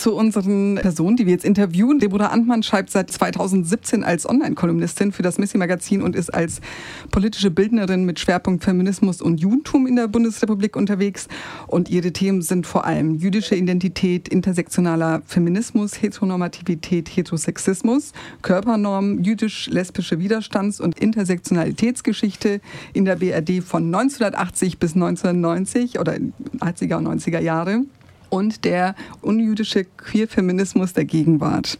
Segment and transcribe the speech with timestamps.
[0.00, 1.98] zu unseren Personen, die wir jetzt interviewen.
[1.98, 6.62] Deborah Antmann schreibt seit 2017 als Online-Kolumnistin für das Missy-Magazin und ist als
[7.10, 11.28] politische Bildnerin mit Schwerpunkt Feminismus und Judentum in der Bundesrepublik unterwegs.
[11.66, 20.80] Und ihre Themen sind vor allem jüdische Identität, intersektionaler Feminismus, Heteronormativität, Heterosexismus, Körpernorm, jüdisch-lesbische Widerstands-
[20.80, 22.62] und Intersektionalitätsgeschichte
[22.94, 26.14] in der BRD von 1980 bis 1990 oder
[26.60, 27.82] 80er und 90er Jahre
[28.30, 31.78] und der unjüdische Queerfeminismus der Gegenwart.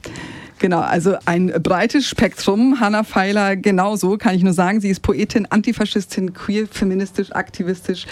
[0.60, 2.80] Genau, also ein breites Spektrum.
[2.80, 4.82] Hanna Feiler genauso, kann ich nur sagen.
[4.82, 8.06] Sie ist Poetin, Antifaschistin, queer, feministisch, aktivistisch.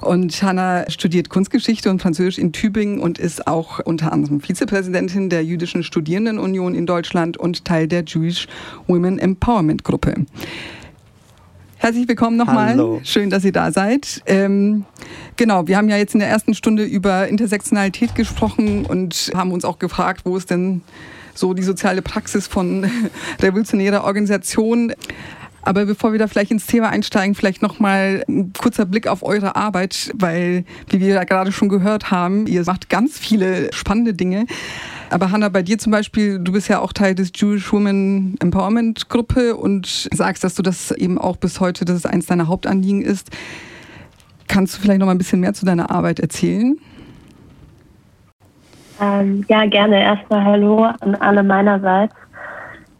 [0.00, 5.44] Und Hanna studiert Kunstgeschichte und Französisch in Tübingen und ist auch unter anderem Vizepräsidentin der
[5.44, 8.48] Jüdischen Studierendenunion in Deutschland und Teil der Jewish
[8.88, 10.26] Women Empowerment Gruppe.
[11.76, 13.00] Herzlich willkommen nochmal.
[13.04, 14.22] Schön, dass ihr da seid.
[14.26, 14.84] Ähm,
[15.36, 19.64] genau, wir haben ja jetzt in der ersten Stunde über Intersektionalität gesprochen und haben uns
[19.64, 20.82] auch gefragt, wo ist denn
[21.34, 22.86] so die soziale Praxis von
[23.42, 24.92] revolutionärer Organisation.
[25.62, 29.56] Aber bevor wir da vielleicht ins Thema einsteigen, vielleicht nochmal ein kurzer Blick auf eure
[29.56, 34.46] Arbeit, weil, wie wir ja gerade schon gehört haben, ihr macht ganz viele spannende Dinge.
[35.10, 39.08] Aber Hanna, bei dir zum Beispiel, du bist ja auch Teil des Jewish Women Empowerment
[39.08, 43.02] Gruppe und sagst, dass du das eben auch bis heute, dass es eins deiner Hauptanliegen
[43.02, 43.30] ist.
[44.48, 46.76] Kannst du vielleicht noch mal ein bisschen mehr zu deiner Arbeit erzählen?
[49.00, 50.00] Ähm, ja, gerne.
[50.00, 52.14] Erstmal Hallo an alle meinerseits.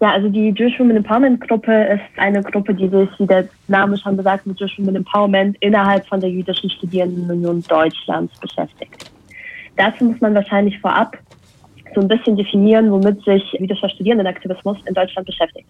[0.01, 3.97] Ja, also die Jewish Women Empowerment Gruppe ist eine Gruppe, die sich, wie der Name
[3.97, 9.11] schon besagt, mit Jewish Women Empowerment innerhalb von der Jüdischen Studierendenunion Deutschlands beschäftigt.
[9.77, 11.17] Dazu muss man wahrscheinlich vorab
[11.95, 15.69] so ein bisschen definieren, womit sich jüdischer Studierendenaktivismus in Deutschland beschäftigt.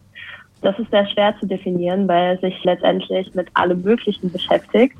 [0.63, 4.97] Das ist sehr schwer zu definieren, weil er sich letztendlich mit allem Möglichen beschäftigt.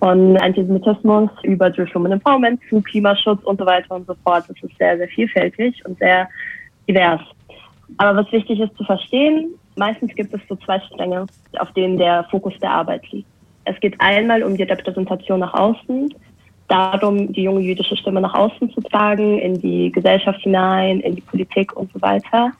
[0.00, 4.44] Von Antisemitismus über Jewish Women Empowerment zu Klimaschutz und so weiter und so fort.
[4.48, 6.28] Das ist sehr, sehr vielfältig und sehr
[6.88, 7.20] divers.
[7.98, 11.26] Aber was wichtig ist zu verstehen, meistens gibt es so zwei Stränge,
[11.58, 13.28] auf denen der Fokus der Arbeit liegt.
[13.64, 16.12] Es geht einmal um die Repräsentation nach außen,
[16.68, 21.22] darum, die junge jüdische Stimme nach außen zu tragen, in die Gesellschaft hinein, in die
[21.22, 22.52] Politik und so weiter.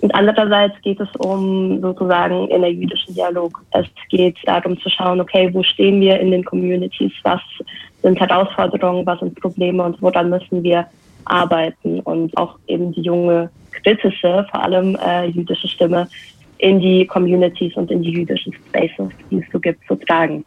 [0.00, 3.60] Und andererseits geht es um sozusagen in der jüdischen Dialog.
[3.72, 7.40] Es geht darum zu schauen, okay, wo stehen wir in den Communities, was
[8.02, 10.86] sind Herausforderungen, was sind Probleme und woran müssen wir
[11.24, 16.08] arbeiten und auch eben die junge kritische, vor allem äh, jüdische Stimme
[16.58, 20.44] in die Communities und in die jüdischen Spaces, die es so gibt, zu tragen.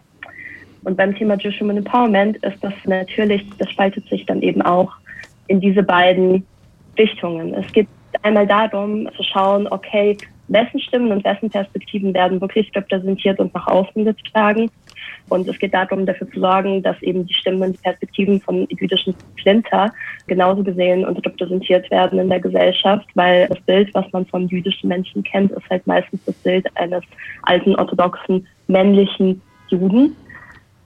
[0.84, 4.92] Und beim Thema Jewish Women Empowerment ist das natürlich, das spaltet sich dann eben auch
[5.48, 6.46] in diese beiden
[6.98, 7.54] Richtungen.
[7.54, 7.88] Es geht
[8.24, 13.68] einmal darum zu schauen, okay, wessen Stimmen und wessen Perspektiven werden wirklich repräsentiert und nach
[13.68, 14.70] außen getragen.
[15.30, 19.16] Und es geht darum, dafür zu sorgen, dass eben die Stimmen und Perspektiven von jüdischen
[19.42, 19.94] Flinter
[20.28, 24.90] genauso gesehen und repräsentiert werden in der Gesellschaft, weil das Bild, was man von jüdischen
[24.90, 27.04] Menschen kennt, ist halt meistens das Bild eines
[27.44, 30.16] alten, orthodoxen, männlichen Juden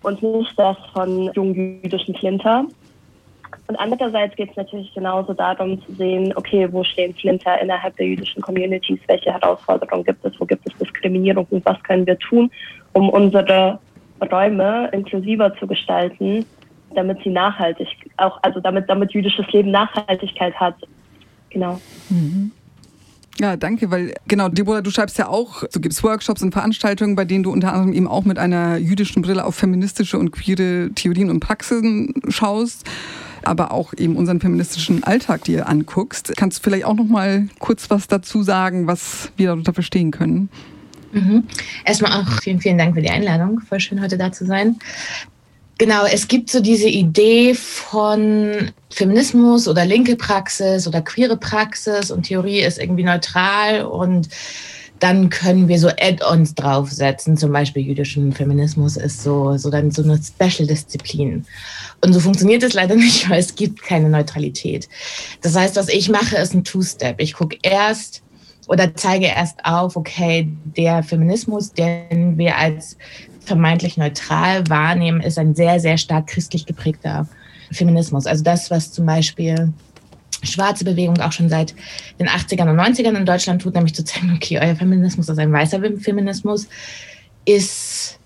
[0.06, 2.66] und nicht das von jungen jüdischen Flinter.
[3.68, 8.08] Und andererseits geht es natürlich genauso darum zu sehen, okay, wo stehen Flinter innerhalb der
[8.08, 12.52] jüdischen Communities, welche Herausforderungen gibt es, wo gibt es Diskriminierung und was können wir tun,
[12.94, 13.80] um unsere
[14.32, 16.46] Räume inklusiver zu gestalten,
[16.94, 20.76] damit sie nachhaltig, auch, also damit, damit jüdisches Leben Nachhaltigkeit hat.
[21.50, 21.80] Genau.
[22.10, 22.52] Mhm.
[23.40, 27.26] Ja, danke, weil genau, Deborah, du schreibst ja auch, du gibst Workshops und Veranstaltungen, bei
[27.26, 31.30] denen du unter anderem eben auch mit einer jüdischen Brille auf feministische und queere Theorien
[31.30, 32.86] und Praxisen schaust,
[33.44, 36.34] aber auch eben unseren feministischen Alltag dir anguckst.
[36.38, 40.50] Kannst du vielleicht auch noch mal kurz was dazu sagen, was wir darunter verstehen können?
[41.12, 41.44] Mhm.
[41.84, 43.60] Erstmal auch vielen, vielen Dank für die Einladung.
[43.60, 44.78] Voll schön, heute da zu sein.
[45.78, 52.24] Genau, es gibt so diese Idee von Feminismus oder linke Praxis oder queere Praxis und
[52.24, 54.30] Theorie ist irgendwie neutral und
[55.00, 57.36] dann können wir so Add-ons draufsetzen.
[57.36, 61.46] Zum Beispiel jüdischen Feminismus ist so, so dann so eine Special-Disziplin.
[62.02, 64.88] Und so funktioniert es leider nicht, weil es gibt keine Neutralität.
[65.42, 67.20] Das heißt, was ich mache, ist ein Two-Step.
[67.20, 68.24] Ich gucke erst
[68.68, 70.48] oder zeige erst auf, okay,
[70.78, 72.98] der Feminismus, den wir als
[73.48, 77.28] vermeintlich neutral wahrnehmen, ist ein sehr, sehr stark christlich geprägter
[77.72, 78.26] Feminismus.
[78.26, 79.74] Also das, was zum Beispiel
[80.44, 81.74] schwarze Bewegung auch schon seit
[82.20, 85.52] den 80ern und 90ern in Deutschland tut, nämlich zu zeigen, okay, euer Feminismus ist ein
[85.52, 86.68] weißer Feminismus,
[87.46, 88.20] ist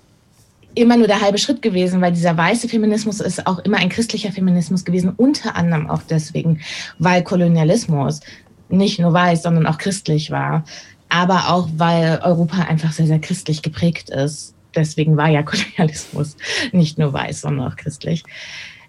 [0.75, 4.31] immer nur der halbe Schritt gewesen, weil dieser weiße Feminismus ist auch immer ein christlicher
[4.31, 6.61] Feminismus gewesen, unter anderem auch deswegen,
[6.99, 8.21] weil Kolonialismus
[8.69, 10.63] nicht nur weiß, sondern auch christlich war,
[11.09, 16.37] aber auch weil Europa einfach sehr, sehr christlich geprägt ist deswegen war ja Kolonialismus
[16.71, 18.23] nicht nur weiß, sondern auch christlich.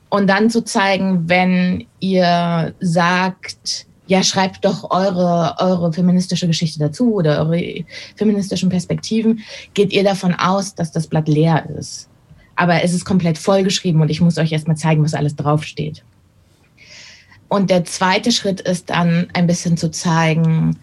[0.09, 7.15] Und dann zu zeigen, wenn ihr sagt, ja, schreibt doch eure, eure feministische Geschichte dazu
[7.15, 7.85] oder eure
[8.17, 9.41] feministischen Perspektiven,
[9.73, 12.09] geht ihr davon aus, dass das Blatt leer ist.
[12.57, 16.03] Aber es ist komplett vollgeschrieben und ich muss euch erstmal zeigen, was alles draufsteht.
[17.49, 20.77] Und der zweite Schritt ist dann ein bisschen zu zeigen,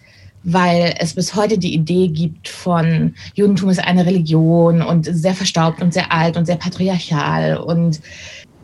[0.50, 5.82] weil es bis heute die Idee gibt von Judentum ist eine Religion und sehr verstaubt
[5.82, 8.00] und sehr alt und sehr patriarchal und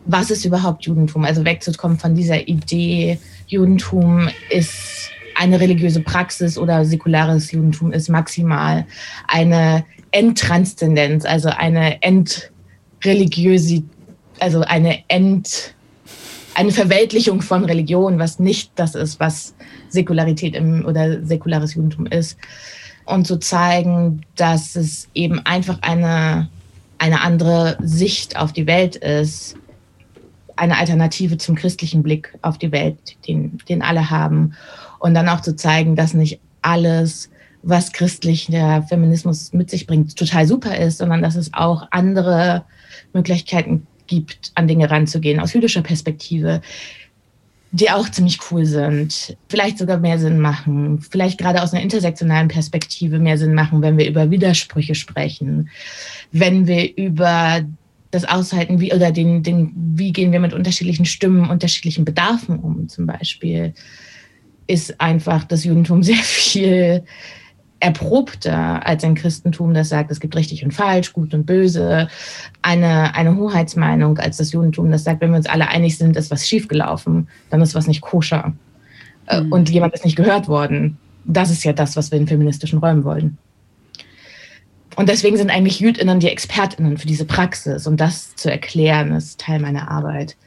[0.06, 1.26] was ist überhaupt Judentum?
[1.26, 8.86] Also wegzukommen von dieser Idee, Judentum ist eine religiöse Praxis oder säkulares Judentum ist maximal
[9.28, 13.90] eine Endtranszendenz, also eine Endreligiösität,
[14.40, 15.76] also eine End,
[16.56, 19.56] eine Verweltlichung von Religion, was nicht das ist, was
[19.90, 22.38] Säkularität im, oder säkulares Judentum ist.
[23.06, 26.50] Und zu zeigen, dass es eben einfach eine,
[26.98, 29.58] eine andere Sicht auf die Welt ist,
[30.56, 32.98] eine Alternative zum christlichen Blick auf die Welt,
[33.28, 34.54] den, den alle haben.
[35.00, 37.30] Und dann auch zu zeigen, dass nicht alles,
[37.64, 42.64] was christlicher Feminismus mit sich bringt, total super ist, sondern dass es auch andere
[43.14, 46.62] Möglichkeiten gibt, an Dinge ranzugehen, aus jüdischer Perspektive,
[47.72, 52.48] die auch ziemlich cool sind, vielleicht sogar mehr Sinn machen, vielleicht gerade aus einer intersektionalen
[52.48, 55.70] Perspektive mehr Sinn machen, wenn wir über Widersprüche sprechen,
[56.32, 57.62] wenn wir über
[58.12, 62.88] das Aushalten, wie oder den, den, wie gehen wir mit unterschiedlichen Stimmen, unterschiedlichen Bedarfen um,
[62.88, 63.74] zum Beispiel,
[64.68, 67.04] ist einfach das Judentum sehr viel
[67.84, 72.08] erprobter als ein Christentum, das sagt, es gibt richtig und falsch, gut und böse,
[72.62, 76.32] eine, eine Hoheitsmeinung als das Judentum, das sagt, wenn wir uns alle einig sind, ist
[76.32, 78.54] was schiefgelaufen, dann ist was nicht koscher.
[79.30, 79.52] Mhm.
[79.52, 80.98] Und jemand ist nicht gehört worden.
[81.26, 83.38] Das ist ja das, was wir in feministischen Räumen wollen.
[84.96, 87.88] Und deswegen sind eigentlich JüdInnen die ExpertInnen für diese Praxis.
[87.88, 90.38] Und das zu erklären, ist Teil meiner Arbeit.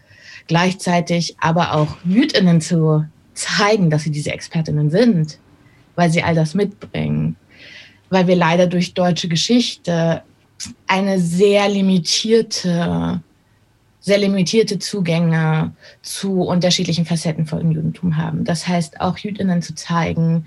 [0.47, 3.05] Gleichzeitig aber auch JüdInnen zu
[3.35, 5.39] zeigen, dass sie diese ExpertInnen sind,
[5.97, 7.37] weil sie all das mitbringen.
[8.11, 10.23] Weil wir leider durch deutsche Geschichte
[10.87, 13.21] eine sehr limitierte,
[14.01, 15.73] sehr limitierte Zugänge
[16.03, 18.45] zu unterschiedlichen Facetten von Judentum haben.
[18.45, 20.47] Das heißt, auch JüdInnen zu zeigen,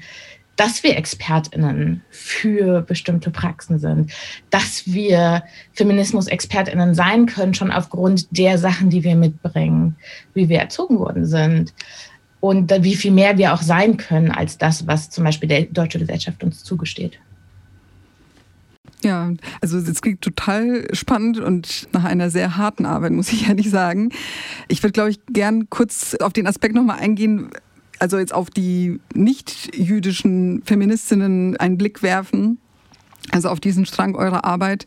[0.55, 4.11] dass wir ExpertInnen für bestimmte Praxen sind,
[4.49, 9.95] dass wir Feminismus-ExpertInnen sein können, schon aufgrund der Sachen, die wir mitbringen,
[10.33, 11.73] wie wir erzogen worden sind
[12.39, 15.99] und wie viel mehr wir auch sein können als das, was zum Beispiel der deutsche
[15.99, 17.19] Gesellschaft uns zugesteht.
[19.03, 19.31] Ja,
[19.61, 24.09] also es klingt total spannend und nach einer sehr harten Arbeit, muss ich ehrlich sagen.
[24.67, 27.49] Ich würde, glaube ich, gern kurz auf den Aspekt nochmal eingehen,
[27.99, 32.57] also jetzt auf die nicht-jüdischen Feministinnen einen Blick werfen,
[33.31, 34.85] also auf diesen Strang eurer Arbeit.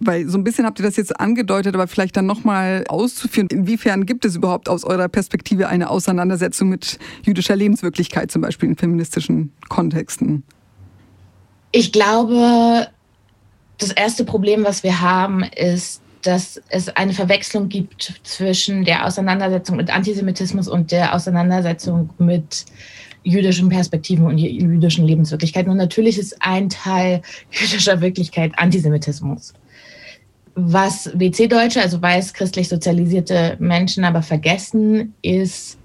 [0.00, 4.06] Weil so ein bisschen habt ihr das jetzt angedeutet, aber vielleicht dann nochmal auszuführen, inwiefern
[4.06, 9.52] gibt es überhaupt aus eurer Perspektive eine Auseinandersetzung mit jüdischer Lebenswirklichkeit, zum Beispiel in feministischen
[9.68, 10.42] Kontexten?
[11.70, 12.88] Ich glaube,
[13.78, 19.76] das erste Problem, was wir haben, ist, dass es eine Verwechslung gibt zwischen der Auseinandersetzung
[19.76, 22.64] mit Antisemitismus und der Auseinandersetzung mit
[23.24, 25.70] jüdischen Perspektiven und jüdischen Lebenswirklichkeiten.
[25.70, 29.54] Und natürlich ist ein Teil jüdischer Wirklichkeit Antisemitismus.
[30.54, 35.78] Was WC-Deutsche, also weiß christlich sozialisierte Menschen aber vergessen, ist,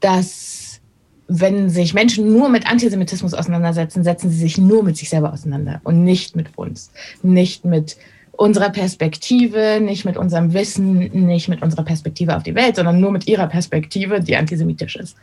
[0.00, 0.80] dass
[1.28, 5.80] wenn sich Menschen nur mit Antisemitismus auseinandersetzen, setzen sie sich nur mit sich selber auseinander
[5.84, 6.90] und nicht mit uns,
[7.22, 7.96] nicht mit
[8.32, 13.10] unserer Perspektive, nicht mit unserem Wissen, nicht mit unserer Perspektive auf die Welt, sondern nur
[13.10, 15.16] mit ihrer Perspektive, die antisemitisch ist.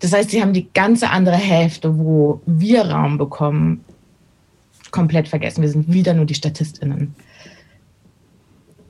[0.00, 3.84] Das heißt, sie haben die ganze andere Hälfte, wo wir Raum bekommen,
[4.92, 5.62] komplett vergessen.
[5.62, 7.14] Wir sind wieder nur die Statistinnen.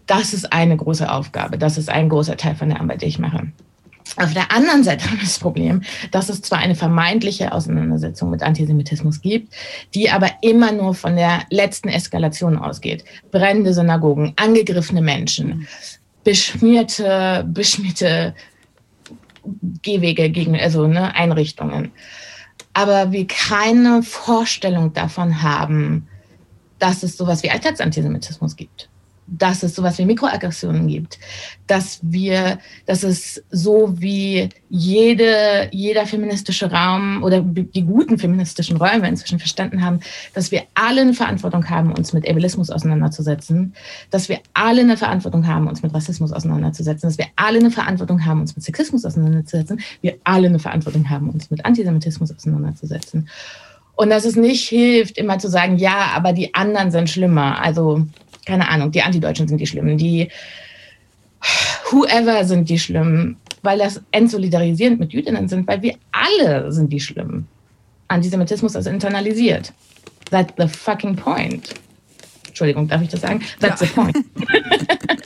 [0.06, 1.56] Das ist eine große Aufgabe.
[1.56, 3.46] Das ist ein großer Teil von der Arbeit, die ich mache.
[4.16, 8.42] Auf der anderen Seite haben wir das Problem, dass es zwar eine vermeintliche Auseinandersetzung mit
[8.42, 9.54] Antisemitismus gibt,
[9.94, 13.04] die aber immer nur von der letzten Eskalation ausgeht.
[13.30, 15.66] Brennende Synagogen, angegriffene Menschen,
[16.24, 18.34] beschmierte, beschmierte
[19.82, 21.92] Gehwege gegen, also ne, Einrichtungen.
[22.72, 26.08] Aber wir keine Vorstellung davon haben,
[26.78, 28.88] dass es sowas wie Alltagsantisemitismus gibt
[29.38, 31.18] dass es sowas wie Mikroaggressionen gibt,
[31.66, 39.08] dass wir, dass es so wie jede, jeder feministische Raum oder die guten feministischen Räume
[39.08, 40.00] inzwischen verstanden haben,
[40.34, 43.74] dass wir alle eine Verantwortung haben, uns mit Ableismus auseinanderzusetzen,
[44.10, 48.24] dass wir alle eine Verantwortung haben, uns mit Rassismus auseinanderzusetzen, dass wir alle eine Verantwortung
[48.24, 53.28] haben, uns mit Sexismus auseinanderzusetzen, wir alle eine Verantwortung haben, uns mit Antisemitismus auseinanderzusetzen.
[53.94, 57.60] Und dass es nicht hilft, immer zu sagen, ja, aber die anderen sind schlimmer.
[57.60, 58.06] Also
[58.46, 60.28] keine Ahnung, die Antideutschen sind die Schlimmen, die
[61.90, 67.00] whoever sind die Schlimmen, weil das entsolidarisierend mit Jüdinnen sind, weil wir alle sind die
[67.00, 67.48] Schlimmen.
[68.08, 69.72] Antisemitismus ist internalisiert.
[70.30, 71.74] That's the fucking point.
[72.46, 73.40] Entschuldigung, darf ich das sagen?
[73.60, 73.86] That's ja.
[73.86, 74.16] the point.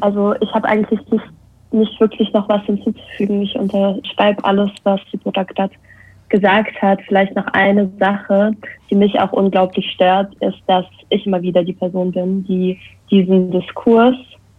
[0.00, 1.24] also ich habe eigentlich nicht,
[1.72, 3.42] nicht, wirklich noch was hinzuzufügen.
[3.42, 5.72] Ich unterschreibe alles, was die Produktat
[6.32, 6.98] gesagt hat.
[7.06, 8.52] Vielleicht noch eine Sache,
[8.90, 13.50] die mich auch unglaublich stört, ist, dass ich immer wieder die Person bin, die diesen
[13.52, 14.16] Diskurs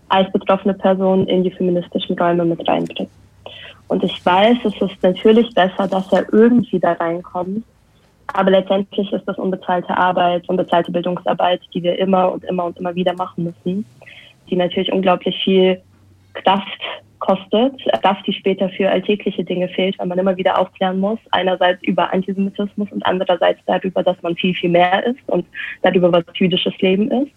[0.07, 3.09] als betroffene Person in die feministischen Räume mit reinbringt.
[3.87, 7.63] Und ich weiß, es ist natürlich besser, dass er irgendwie da reinkommt.
[8.27, 12.95] Aber letztendlich ist das unbezahlte Arbeit, unbezahlte Bildungsarbeit, die wir immer und immer und immer
[12.95, 13.85] wieder machen müssen,
[14.49, 15.81] die natürlich unglaublich viel
[16.33, 16.79] Kraft
[17.23, 21.19] kostet, Kraft, die später für alltägliche Dinge fehlt, weil man immer wieder aufklären muss.
[21.31, 25.45] Einerseits über Antisemitismus und andererseits darüber, dass man viel, viel mehr ist und
[25.81, 27.31] darüber, was jüdisches Leben ist.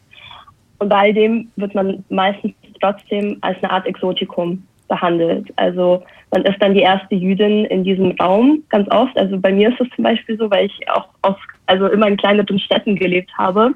[0.78, 5.52] Und bei all dem wird man meistens trotzdem als eine Art Exotikum behandelt.
[5.55, 6.02] Also
[6.33, 9.16] man ist dann die erste Jüdin in diesem Raum ganz oft.
[9.16, 12.16] Also bei mir ist es zum Beispiel so, weil ich auch oft, also immer in
[12.16, 13.73] kleineren Städten gelebt habe.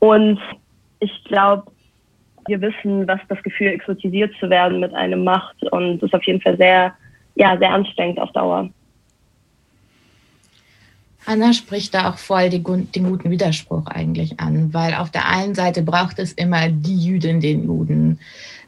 [0.00, 0.40] Und
[0.98, 1.70] ich glaube,
[2.50, 5.62] wir wissen, was das Gefühl, exotisiert zu werden mit einem macht.
[5.72, 6.92] Und ist auf jeden Fall sehr,
[7.36, 8.68] ja, sehr anstrengend auf Dauer.
[11.26, 15.54] Anna spricht da auch voll den, den, guten Widerspruch eigentlich an, weil auf der einen
[15.54, 18.18] Seite braucht es immer die Jüdin, den Juden,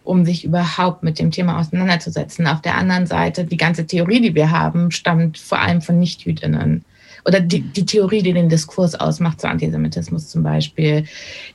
[0.05, 2.47] um sich überhaupt mit dem Thema auseinanderzusetzen.
[2.47, 6.85] Auf der anderen Seite, die ganze Theorie, die wir haben, stammt vor allem von Nichtjüdinnen.
[7.25, 11.05] Oder die, die Theorie, die den Diskurs ausmacht, zu Antisemitismus zum Beispiel,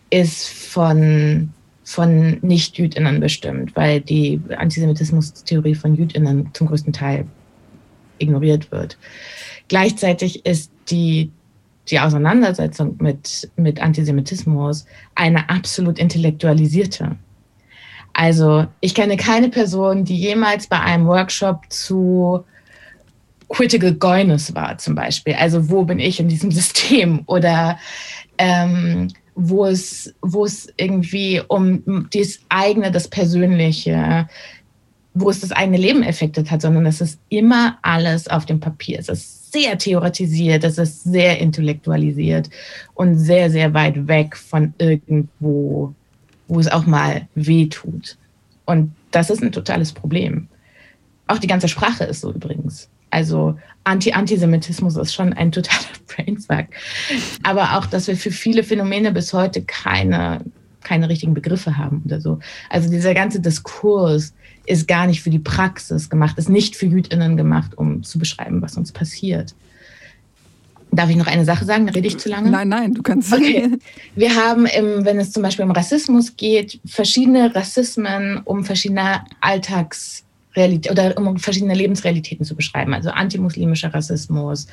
[0.09, 1.53] ist von,
[1.87, 7.25] von Nicht-Jüdinnen bestimmt, weil die Antisemitismus-Theorie von Jüdinnen zum größten Teil
[8.17, 8.97] ignoriert wird.
[9.69, 11.31] Gleichzeitig ist die,
[11.87, 17.15] die Auseinandersetzung mit, mit Antisemitismus eine absolut intellektualisierte.
[18.11, 22.43] Also ich kenne keine Person, die jemals bei einem Workshop zu
[23.47, 25.35] Critical Goyness war zum Beispiel.
[25.35, 27.21] Also wo bin ich in diesem System?
[27.27, 27.79] Oder
[28.37, 34.27] ähm, wo, es, wo es irgendwie um das eigene, das Persönliche,
[35.13, 38.99] wo es das eigene Leben effektet hat, sondern es ist immer alles auf dem Papier.
[38.99, 42.49] Es ist sehr theoretisiert, es ist sehr intellektualisiert
[42.95, 45.93] und sehr, sehr weit weg von irgendwo
[46.47, 48.17] wo es auch mal weh tut.
[48.65, 50.47] Und das ist ein totales Problem.
[51.27, 52.89] Auch die ganze Sprache ist so übrigens.
[53.09, 56.67] Also Anti-Antisemitismus ist schon ein totaler Brainfuck.
[57.43, 60.41] Aber auch, dass wir für viele Phänomene bis heute keine,
[60.83, 62.39] keine richtigen Begriffe haben oder so.
[62.69, 64.33] Also dieser ganze Diskurs
[64.65, 68.61] ist gar nicht für die Praxis gemacht, ist nicht für JüdInnen gemacht, um zu beschreiben,
[68.61, 69.55] was uns passiert.
[70.91, 71.89] Darf ich noch eine Sache sagen?
[71.89, 72.49] Rede ich zu lange?
[72.49, 73.33] Nein, nein, du kannst.
[73.33, 73.71] Okay.
[74.15, 79.21] Wir haben, im, wenn es zum Beispiel um Rassismus geht, verschiedene Rassismen, um verschiedene
[80.57, 82.93] Alltagsrealitäten oder um verschiedene Lebensrealitäten zu beschreiben.
[82.93, 84.67] Also antimuslimischer Rassismus,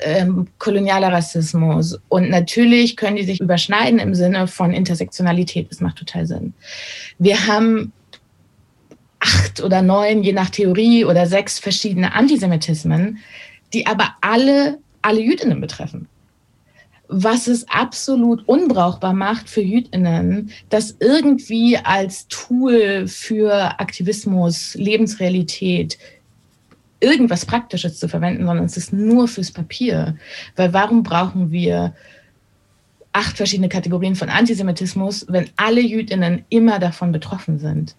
[0.00, 1.98] ähm, kolonialer Rassismus.
[2.08, 5.70] Und natürlich können die sich überschneiden im Sinne von Intersektionalität.
[5.70, 6.54] Das macht total Sinn.
[7.18, 7.92] Wir haben
[9.18, 13.18] acht oder neun, je nach Theorie, oder sechs verschiedene Antisemitismen,
[13.72, 16.08] die aber alle alle Jüdinnen betreffen.
[17.08, 25.98] Was es absolut unbrauchbar macht für Jüdinnen, das irgendwie als Tool für Aktivismus, Lebensrealität,
[27.00, 30.16] irgendwas Praktisches zu verwenden, sondern es ist nur fürs Papier.
[30.56, 31.94] Weil warum brauchen wir
[33.12, 37.94] acht verschiedene Kategorien von Antisemitismus, wenn alle Jüdinnen immer davon betroffen sind?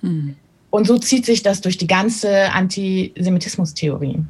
[0.00, 0.36] Hm.
[0.70, 4.24] Und so zieht sich das durch die ganze Antisemitismus-Theorie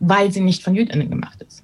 [0.00, 1.62] weil sie nicht von Jüdinnen gemacht ist.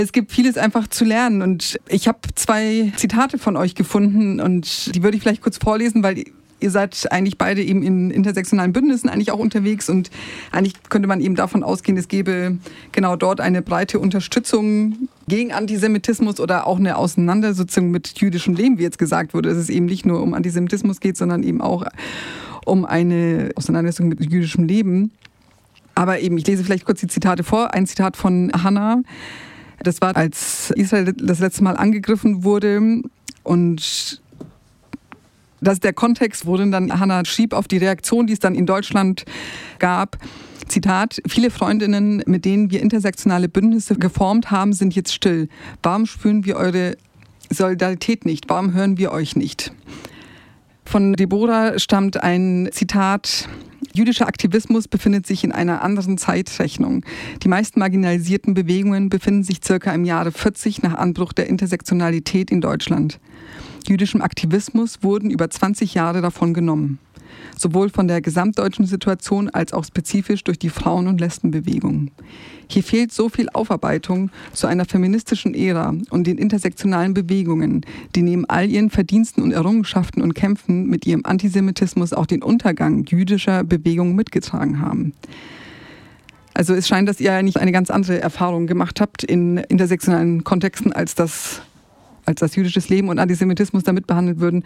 [0.00, 4.94] Es gibt vieles einfach zu lernen und ich habe zwei Zitate von euch gefunden und
[4.94, 6.22] die würde ich vielleicht kurz vorlesen, weil
[6.60, 10.10] ihr seid eigentlich beide eben in intersektionalen Bündnissen eigentlich auch unterwegs und
[10.52, 12.58] eigentlich könnte man eben davon ausgehen, es gäbe
[12.92, 18.84] genau dort eine breite Unterstützung gegen Antisemitismus oder auch eine Auseinandersetzung mit jüdischem Leben, wie
[18.84, 21.84] jetzt gesagt wurde, dass es eben nicht nur um Antisemitismus geht, sondern eben auch
[22.64, 25.10] um eine Auseinandersetzung mit jüdischem Leben.
[25.96, 27.74] Aber eben, ich lese vielleicht kurz die Zitate vor.
[27.74, 29.02] Ein Zitat von Hannah.
[29.82, 33.02] Das war, als Israel das letzte Mal angegriffen wurde
[33.44, 34.20] und
[35.60, 39.24] das der Kontext, wo dann Hannah schrieb auf die Reaktion, die es dann in Deutschland
[39.78, 40.18] gab.
[40.68, 45.48] Zitat, viele Freundinnen, mit denen wir intersektionale Bündnisse geformt haben, sind jetzt still.
[45.82, 46.96] Warum spüren wir eure
[47.50, 48.48] Solidarität nicht?
[48.48, 49.72] Warum hören wir euch nicht?
[50.84, 53.48] Von Deborah stammt ein Zitat,
[53.98, 57.04] Jüdischer Aktivismus befindet sich in einer anderen Zeitrechnung.
[57.42, 62.60] Die meisten marginalisierten Bewegungen befinden sich circa im Jahre 40 nach Anbruch der Intersektionalität in
[62.60, 63.18] Deutschland.
[63.88, 67.00] Jüdischem Aktivismus wurden über 20 Jahre davon genommen
[67.56, 72.10] sowohl von der gesamtdeutschen Situation als auch spezifisch durch die Frauen- und Lesbenbewegung.
[72.70, 78.44] Hier fehlt so viel Aufarbeitung zu einer feministischen Ära und den intersektionalen Bewegungen, die neben
[78.44, 84.14] all ihren Verdiensten und Errungenschaften und Kämpfen mit ihrem Antisemitismus auch den Untergang jüdischer Bewegungen
[84.14, 85.14] mitgetragen haben.
[86.58, 90.92] Also es scheint, dass ihr nicht eine ganz andere Erfahrung gemacht habt in intersektionalen Kontexten,
[90.92, 91.62] als das,
[92.24, 94.64] als das jüdisches Leben und Antisemitismus damit behandelt würden.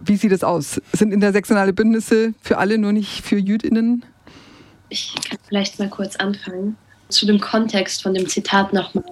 [0.00, 0.80] Wie sieht es aus?
[0.92, 4.04] Sind intersektionale Bündnisse für alle, nur nicht für JüdInnen?
[4.88, 6.76] Ich kann vielleicht mal kurz anfangen.
[7.08, 9.02] Zu dem Kontext von dem Zitat nochmal.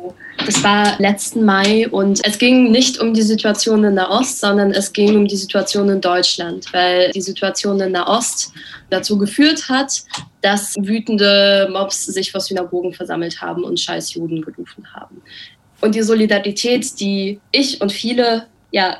[0.44, 4.92] Das war letzten Mai und es ging nicht um die Situation in Nahost, sondern es
[4.92, 8.52] ging um die Situation in Deutschland, weil die Situation in Nahost
[8.90, 10.04] dazu geführt hat,
[10.42, 15.22] dass wütende Mobs sich vor Synagogen versammelt haben und scheiß Juden gerufen haben.
[15.80, 18.98] Und die Solidarität, die ich und viele ja,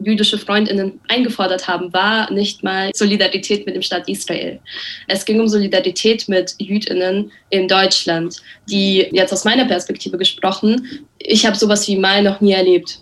[0.00, 4.60] jüdische Freundinnen eingefordert haben, war nicht mal Solidarität mit dem Staat Israel.
[5.06, 8.36] Es ging um Solidarität mit Jüdinnen in Deutschland,
[8.70, 13.00] die jetzt aus meiner Perspektive gesprochen, ich habe sowas wie mal noch nie erlebt.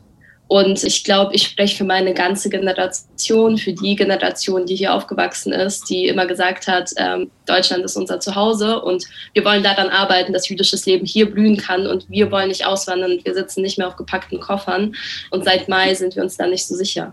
[0.49, 5.53] Und ich glaube, ich spreche für meine ganze Generation, für die Generation, die hier aufgewachsen
[5.53, 10.33] ist, die immer gesagt hat, ähm, Deutschland ist unser Zuhause und wir wollen daran arbeiten,
[10.33, 13.89] dass jüdisches Leben hier blühen kann und wir wollen nicht auswandern wir sitzen nicht mehr
[13.89, 14.95] auf gepackten Koffern.
[15.33, 17.13] Und seit Mai sind wir uns da nicht so sicher,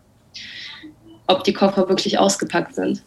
[1.26, 3.02] ob die Koffer wirklich ausgepackt sind.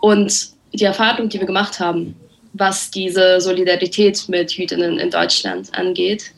[0.00, 2.14] Und die Erfahrung, die wir gemacht haben,
[2.52, 6.32] was diese Solidarität mit Jüdinnen in Deutschland angeht,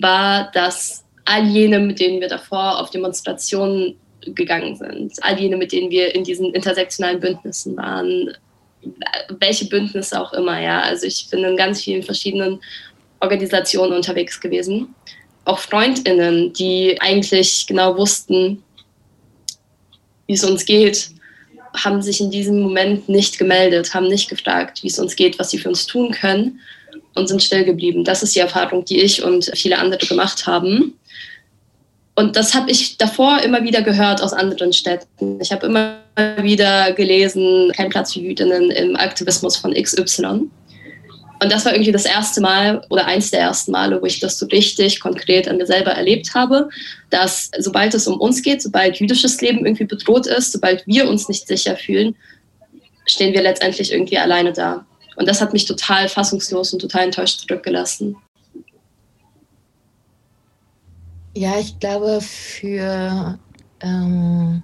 [0.00, 5.72] war, dass all jene, mit denen wir davor auf Demonstrationen gegangen sind, all jene, mit
[5.72, 8.34] denen wir in diesen intersektionalen Bündnissen waren,
[9.38, 10.80] welche Bündnisse auch immer, ja.
[10.80, 12.60] Also ich bin in ganz vielen verschiedenen
[13.20, 14.94] Organisationen unterwegs gewesen.
[15.44, 18.62] Auch FreundInnen, die eigentlich genau wussten,
[20.26, 21.10] wie es uns geht,
[21.74, 25.50] haben sich in diesem Moment nicht gemeldet, haben nicht gefragt, wie es uns geht, was
[25.50, 26.60] sie für uns tun können
[27.14, 28.04] und sind still geblieben.
[28.04, 30.94] Das ist die Erfahrung, die ich und viele andere gemacht haben.
[32.14, 35.40] Und das habe ich davor immer wieder gehört aus anderen Städten.
[35.40, 36.00] Ich habe immer
[36.42, 40.50] wieder gelesen, kein Platz für Jüdinnen im Aktivismus von XY.
[41.42, 44.38] Und das war irgendwie das erste Mal oder eins der ersten Male, wo ich das
[44.38, 46.68] so richtig konkret an mir selber erlebt habe,
[47.08, 51.28] dass sobald es um uns geht, sobald jüdisches Leben irgendwie bedroht ist, sobald wir uns
[51.28, 52.14] nicht sicher fühlen,
[53.06, 54.84] stehen wir letztendlich irgendwie alleine da.
[55.20, 58.16] Und das hat mich total fassungslos und total enttäuscht zurückgelassen.
[61.34, 63.38] Ja, ich glaube, für.
[63.82, 64.62] Ähm,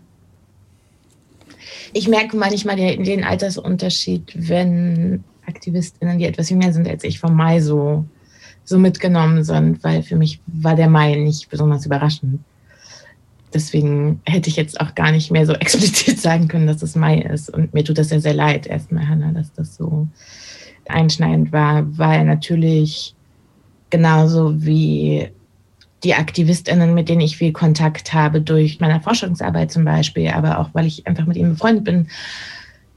[1.93, 7.61] ich merke manchmal den, Altersunterschied, wenn AktivistInnen, die etwas jünger sind als ich, vom Mai
[7.61, 8.07] so,
[8.65, 12.41] so mitgenommen sind, weil für mich war der Mai nicht besonders überraschend.
[13.53, 17.19] Deswegen hätte ich jetzt auch gar nicht mehr so explizit sagen können, dass es Mai
[17.19, 17.51] ist.
[17.51, 20.09] Und mir tut das ja sehr leid, erstmal, Hannah, dass das so
[20.91, 23.15] einschneidend war, weil natürlich
[23.91, 25.29] genauso wie
[26.05, 30.71] die AktivistInnen, mit denen ich viel Kontakt habe, durch meine Forschungsarbeit zum Beispiel, aber auch
[30.73, 32.09] weil ich einfach mit ihnen befreundet bin,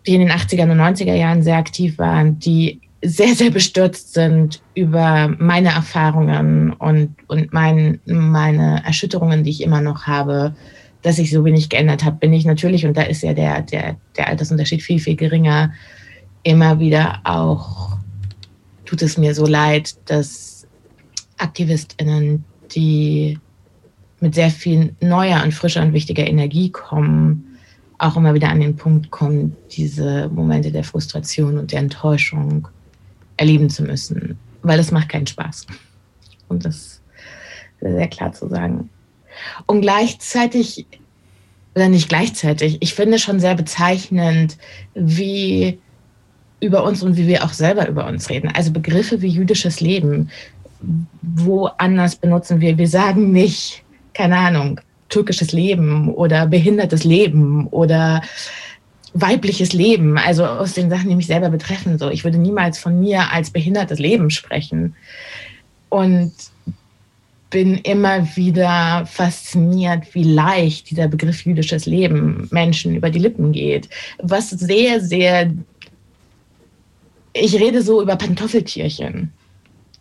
[0.06, 4.62] die in den 80er und 90er Jahren sehr aktiv waren, die sehr, sehr bestürzt sind
[4.76, 10.56] über meine Erfahrungen und, und mein, meine Erschütterungen, die ich immer noch habe,
[11.02, 13.96] dass ich so wenig geändert habe, bin ich natürlich, und da ist ja der, der,
[14.18, 15.72] der Altersunterschied viel, viel geringer,
[16.44, 17.98] immer wieder auch,
[18.86, 20.68] tut es mir so leid, dass
[21.38, 23.40] AktivistInnen, die
[24.20, 27.58] mit sehr viel neuer und frischer und wichtiger Energie kommen,
[27.98, 32.68] auch immer wieder an den Punkt kommen, diese Momente der Frustration und der Enttäuschung
[33.38, 35.68] erleben zu müssen, weil es macht keinen Spaß.
[36.48, 37.02] Und das ist
[37.80, 38.90] sehr klar zu sagen.
[39.66, 40.86] Und gleichzeitig,
[41.76, 44.58] oder nicht gleichzeitig, ich finde schon sehr bezeichnend,
[44.94, 45.80] wie
[46.60, 48.52] über uns und wie wir auch selber über uns reden.
[48.54, 50.30] Also Begriffe wie jüdisches Leben,
[51.22, 58.22] woanders benutzen wir, wir sagen nicht, keine Ahnung, türkisches Leben oder behindertes Leben oder
[59.14, 61.98] weibliches Leben, also aus den Sachen, die mich selber betreffen.
[61.98, 64.96] So, ich würde niemals von mir als behindertes Leben sprechen.
[65.90, 66.32] Und
[67.50, 73.90] bin immer wieder fasziniert, wie leicht dieser Begriff jüdisches Leben Menschen über die Lippen geht.
[74.22, 75.52] Was sehr, sehr.
[77.34, 79.32] Ich rede so über Pantoffeltierchen.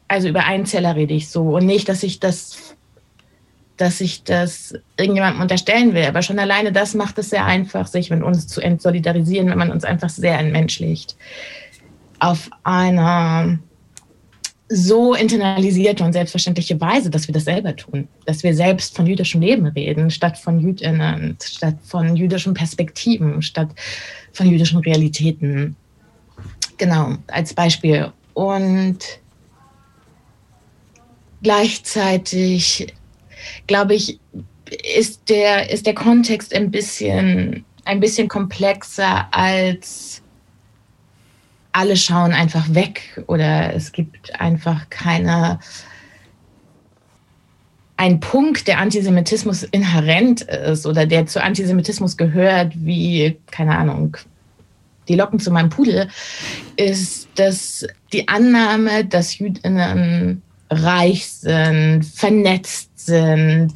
[0.08, 1.56] Also über Einzeller rede ich so.
[1.56, 2.76] Und nicht, dass ich das
[3.78, 6.04] dass ich das irgendjemandem unterstellen will.
[6.04, 9.70] Aber schon alleine das macht es sehr einfach, sich mit uns zu entsolidarisieren, wenn man
[9.70, 11.16] uns einfach sehr entmenschlicht.
[12.18, 13.58] Auf einer
[14.68, 19.40] so internalisierte und selbstverständliche Weise, dass wir das selber tun, dass wir selbst von jüdischem
[19.40, 23.70] Leben reden, statt von Jüdinnen, statt von jüdischen Perspektiven, statt
[24.32, 25.76] von jüdischen Realitäten.
[26.76, 28.12] Genau, als Beispiel.
[28.34, 28.98] Und
[31.42, 32.94] gleichzeitig,
[33.66, 34.20] glaube ich,
[34.96, 40.22] ist der, ist der Kontext ein bisschen, ein bisschen komplexer als
[41.72, 45.60] alle schauen einfach weg oder es gibt einfach keine
[47.96, 54.16] ein Punkt, der Antisemitismus inhärent ist oder der zu Antisemitismus gehört, wie, keine Ahnung,
[55.08, 56.08] die Locken zu meinem Pudel,
[56.76, 63.72] ist, dass die Annahme, dass Jüdinnen reich sind, vernetzt sind,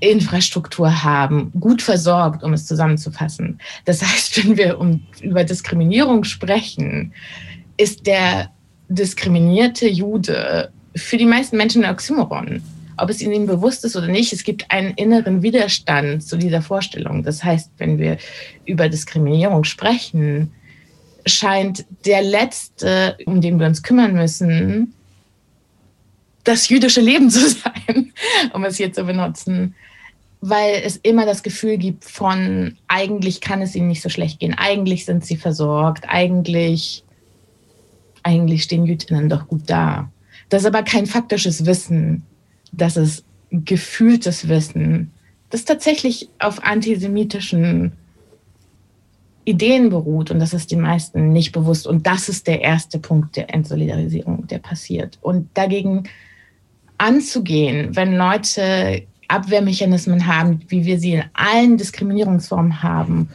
[0.00, 3.58] Infrastruktur haben, gut versorgt, um es zusammenzufassen.
[3.84, 7.12] Das heißt, wenn wir um, über Diskriminierung sprechen,
[7.76, 8.50] ist der
[8.88, 12.62] diskriminierte Jude für die meisten Menschen ein Oxymoron.
[12.96, 17.22] Ob es ihnen bewusst ist oder nicht, es gibt einen inneren Widerstand zu dieser Vorstellung.
[17.22, 18.18] Das heißt, wenn wir
[18.64, 20.50] über Diskriminierung sprechen,
[21.28, 24.94] scheint der letzte, um den wir uns kümmern müssen,
[26.44, 28.12] das jüdische Leben zu sein,
[28.52, 29.74] um es hier zu benutzen.
[30.40, 34.54] Weil es immer das Gefühl gibt von, eigentlich kann es ihnen nicht so schlecht gehen,
[34.54, 37.02] eigentlich sind sie versorgt, eigentlich,
[38.22, 40.10] eigentlich stehen Jüdinnen doch gut da.
[40.48, 42.22] Das ist aber kein faktisches Wissen,
[42.72, 45.10] das ist gefühltes Wissen,
[45.50, 47.92] das tatsächlich auf antisemitischen
[49.48, 51.86] Ideen beruht und das ist den meisten nicht bewusst.
[51.86, 55.18] Und das ist der erste Punkt der Entsolidarisierung, der passiert.
[55.22, 56.04] Und dagegen
[56.98, 63.30] anzugehen, wenn Leute Abwehrmechanismen haben, wie wir sie in allen Diskriminierungsformen haben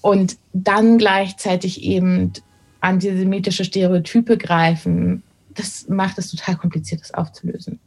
[0.00, 2.32] und dann gleichzeitig eben
[2.80, 5.22] antisemitische Stereotype greifen,
[5.54, 7.78] das macht es total kompliziert, das aufzulösen.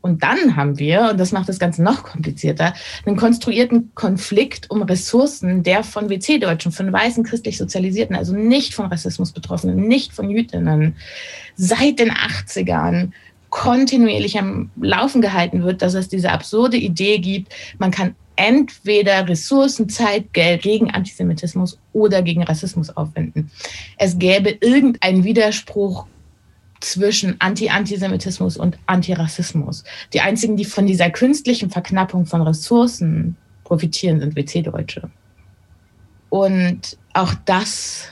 [0.00, 2.74] Und dann haben wir, und das macht das Ganze noch komplizierter,
[3.06, 8.86] einen konstruierten Konflikt um Ressourcen, der von WC-Deutschen, von weißen christlich Sozialisierten, also nicht von
[8.86, 10.96] Rassismus Betroffenen, nicht von Jüdinnen,
[11.56, 13.10] seit den 80ern
[13.50, 19.90] kontinuierlich am Laufen gehalten wird, dass es diese absurde Idee gibt, man kann entweder Ressourcen,
[19.90, 23.50] Zeit, Geld gegen Antisemitismus oder gegen Rassismus aufwenden.
[23.98, 26.06] Es gäbe irgendeinen Widerspruch
[26.80, 29.84] zwischen Anti-Antisemitismus und Antirassismus.
[30.12, 35.10] Die einzigen, die von dieser künstlichen Verknappung von Ressourcen profitieren, sind WC-Deutsche.
[36.30, 38.08] Und auch das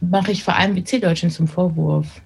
[0.00, 2.20] mache ich vor allem WC-Deutschen zum Vorwurf.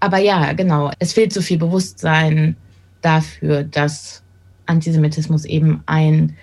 [0.00, 2.56] Aber ja, genau, es fehlt so viel Bewusstsein
[3.02, 4.22] dafür, dass
[4.66, 6.36] Antisemitismus eben ein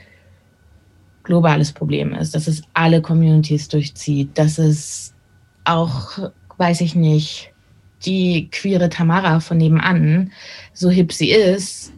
[1.23, 5.13] globales Problem ist, dass es alle Communities durchzieht, dass es
[5.63, 7.51] auch, weiß ich nicht,
[8.05, 10.31] die queere Tamara von nebenan,
[10.73, 11.91] so hip sie ist,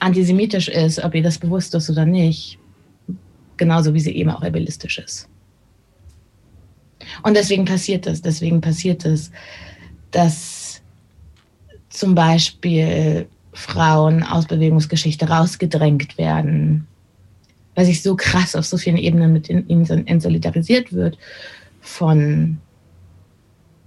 [0.00, 2.58] antisemitisch ist, ob ihr das bewusst ist oder nicht,
[3.56, 5.28] genauso wie sie eben auch rebellistisch ist.
[7.22, 9.30] Und deswegen passiert es, deswegen passiert es,
[10.10, 10.82] dass
[11.88, 16.86] zum Beispiel Frauen aus Bewegungsgeschichte rausgedrängt werden,
[17.74, 21.18] weil sich so krass auf so vielen Ebenen mit ihnen entsolidarisiert wird
[21.80, 22.58] von,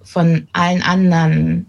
[0.07, 1.65] von allen anderen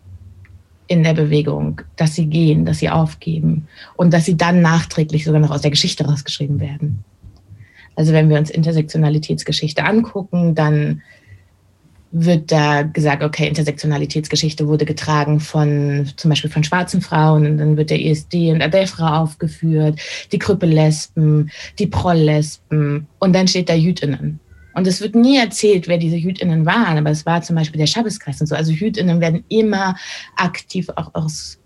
[0.86, 5.40] in der Bewegung, dass sie gehen, dass sie aufgeben und dass sie dann nachträglich sogar
[5.40, 7.04] noch aus der Geschichte rausgeschrieben werden.
[7.96, 11.02] Also wenn wir uns Intersektionalitätsgeschichte angucken, dann
[12.12, 17.76] wird da gesagt, okay, Intersektionalitätsgeschichte wurde getragen von zum Beispiel von schwarzen Frauen und dann
[17.76, 20.00] wird der ESD und Adefra aufgeführt,
[20.32, 24.40] die Krüppellesben, die Prolllesben und dann steht da Jüdinnen.
[24.78, 27.88] Und es wird nie erzählt, wer diese Jüdinnen waren, aber es war zum Beispiel der
[27.88, 28.54] Schabbeskreis und so.
[28.54, 29.96] Also Jüdinnen werden immer
[30.36, 31.58] aktiv auch aus,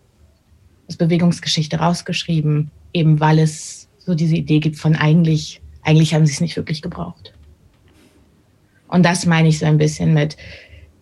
[0.89, 6.33] aus Bewegungsgeschichte rausgeschrieben, eben weil es so diese Idee gibt von eigentlich, eigentlich haben sie
[6.33, 7.35] es nicht wirklich gebraucht.
[8.89, 10.39] Und das meine ich so ein bisschen mit,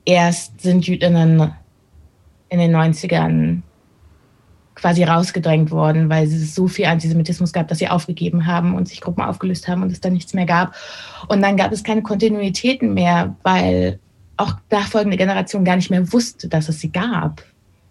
[0.04, 1.52] erst sind Jüdinnen
[2.48, 3.62] in den 90ern
[4.80, 9.00] quasi rausgedrängt worden, weil es so viel Antisemitismus gab, dass sie aufgegeben haben und sich
[9.00, 10.74] Gruppen aufgelöst haben und es dann nichts mehr gab.
[11.28, 13.98] Und dann gab es keine Kontinuitäten mehr, weil
[14.36, 17.42] auch nachfolgende Generation gar nicht mehr wusste, dass es sie gab,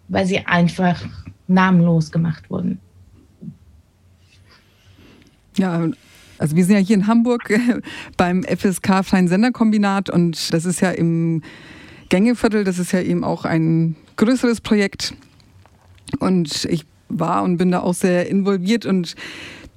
[0.08, 1.00] weil sie einfach
[1.46, 2.80] namenlos gemacht wurden.
[5.56, 5.88] Ja,
[6.38, 7.80] also wir sind ja hier in Hamburg äh,
[8.16, 11.42] beim FSK Freien Senderkombinat und das ist ja im
[12.08, 15.14] Gängeviertel, das ist ja eben auch ein größeres Projekt.
[16.18, 19.14] Und ich war und bin da auch sehr involviert und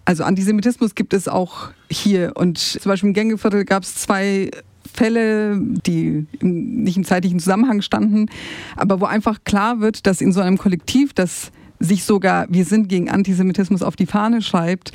[0.05, 2.33] also Antisemitismus gibt es auch hier.
[2.35, 4.51] Und zum Beispiel im Gängeviertel gab es zwei
[4.93, 8.27] Fälle, die nicht im zeitlichen Zusammenhang standen,
[8.75, 12.87] aber wo einfach klar wird, dass in so einem Kollektiv, das sich sogar, wir sind
[12.87, 14.93] gegen Antisemitismus auf die Fahne schreibt,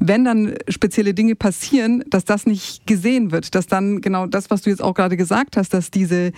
[0.00, 4.62] wenn dann spezielle Dinge passieren, dass das nicht gesehen wird, dass dann genau das, was
[4.62, 6.32] du jetzt auch gerade gesagt hast, dass diese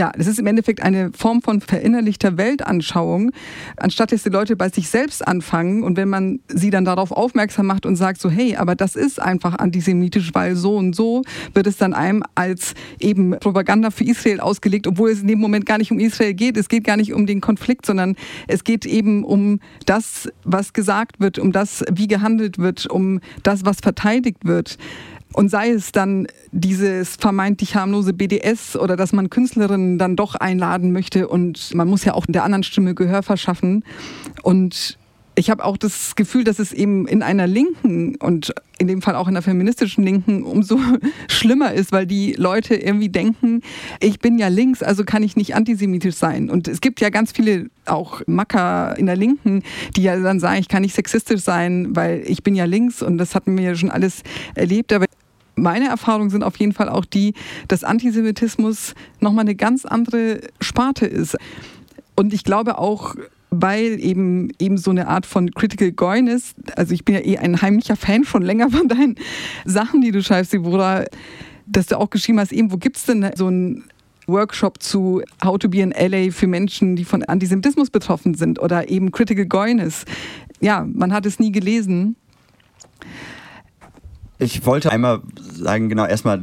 [0.00, 3.32] ja, es ist im Endeffekt eine Form von verinnerlichter Weltanschauung,
[3.76, 7.66] anstatt dass die Leute bei sich selbst anfangen und wenn man sie dann darauf aufmerksam
[7.66, 11.20] macht und sagt so, hey, aber das ist einfach antisemitisch, weil so und so,
[11.52, 15.66] wird es dann einem als eben Propaganda für Israel ausgelegt, obwohl es in dem Moment
[15.66, 16.56] gar nicht um Israel geht.
[16.56, 18.16] Es geht gar nicht um den Konflikt, sondern
[18.48, 23.66] es geht eben um das, was gesagt wird, um das, wie gehandelt wird, um das,
[23.66, 24.78] was verteidigt wird.
[25.32, 30.92] Und sei es dann dieses vermeintlich harmlose BDS oder dass man Künstlerinnen dann doch einladen
[30.92, 33.84] möchte und man muss ja auch der anderen Stimme Gehör verschaffen.
[34.42, 34.98] Und
[35.36, 39.14] ich habe auch das Gefühl, dass es eben in einer Linken und in dem Fall
[39.14, 40.78] auch in der feministischen Linken umso
[41.28, 43.62] schlimmer ist, weil die Leute irgendwie denken,
[44.00, 46.50] ich bin ja links, also kann ich nicht antisemitisch sein.
[46.50, 49.62] Und es gibt ja ganz viele auch Macker in der Linken,
[49.96, 53.18] die ja dann sagen, ich kann nicht sexistisch sein, weil ich bin ja links und
[53.18, 54.22] das hatten wir ja schon alles
[54.54, 54.92] erlebt.
[54.92, 55.06] Aber
[55.60, 57.34] meine Erfahrungen sind auf jeden Fall auch die,
[57.68, 61.36] dass Antisemitismus nochmal eine ganz andere Sparte ist.
[62.16, 63.14] Und ich glaube auch,
[63.50, 67.60] weil eben, eben so eine Art von Critical Goyness, also ich bin ja eh ein
[67.60, 69.16] heimlicher Fan schon länger von deinen
[69.64, 71.04] Sachen, die du schreibst, Deborah,
[71.66, 73.84] dass du auch geschrieben hast, eben, wo gibt es denn so einen
[74.26, 78.88] Workshop zu How to be in LA für Menschen, die von Antisemitismus betroffen sind oder
[78.88, 80.04] eben Critical Goyness.
[80.60, 82.16] Ja, man hat es nie gelesen.
[84.40, 85.20] Ich wollte einmal
[85.52, 86.42] sagen, genau, erstmal,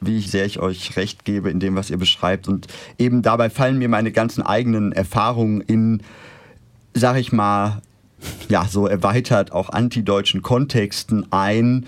[0.00, 2.46] wie sehr ich euch recht gebe in dem, was ihr beschreibt.
[2.46, 6.02] Und eben dabei fallen mir meine ganzen eigenen Erfahrungen in,
[6.94, 7.82] sag ich mal,
[8.48, 11.86] ja, so erweitert auch antideutschen Kontexten ein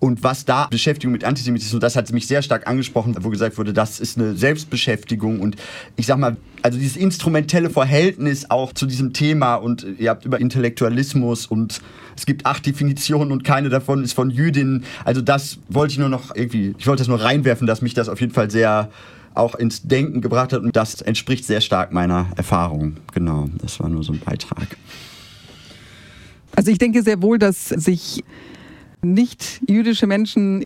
[0.00, 3.74] und was da Beschäftigung mit Antisemitismus, das hat mich sehr stark angesprochen, wo gesagt wurde,
[3.74, 5.40] das ist eine Selbstbeschäftigung.
[5.40, 5.56] Und
[5.96, 10.40] ich sag mal, also dieses instrumentelle Verhältnis auch zu diesem Thema und ihr habt über
[10.40, 11.82] Intellektualismus und
[12.16, 14.84] es gibt acht Definitionen und keine davon ist von Jüdinnen.
[15.04, 18.08] Also das wollte ich nur noch irgendwie, ich wollte das nur reinwerfen, dass mich das
[18.08, 18.90] auf jeden Fall sehr
[19.34, 22.96] auch ins Denken gebracht hat und das entspricht sehr stark meiner Erfahrung.
[23.12, 24.76] Genau, das war nur so ein Beitrag.
[26.56, 28.24] Also ich denke sehr wohl, dass sich
[29.02, 30.64] nicht jüdische Menschen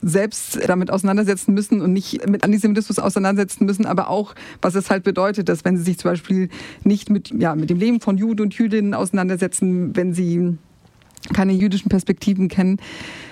[0.00, 5.02] selbst damit auseinandersetzen müssen und nicht mit Antisemitismus auseinandersetzen müssen, aber auch, was es halt
[5.02, 6.48] bedeutet, dass wenn sie sich zum Beispiel
[6.84, 10.56] nicht mit, ja, mit dem Leben von Juden und Jüdinnen auseinandersetzen, wenn sie
[11.32, 12.78] keine jüdischen Perspektiven kennen,